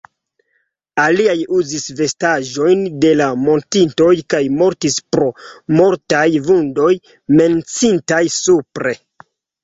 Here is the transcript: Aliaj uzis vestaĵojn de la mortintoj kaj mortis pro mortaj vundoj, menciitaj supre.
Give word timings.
Aliaj 1.01 1.33
uzis 1.57 1.83
vestaĵojn 1.97 2.79
de 3.03 3.11
la 3.19 3.27
mortintoj 3.41 4.13
kaj 4.33 4.39
mortis 4.61 4.95
pro 5.15 5.27
mortaj 5.81 6.23
vundoj, 6.47 6.89
menciitaj 7.41 8.23
supre. 8.37 8.95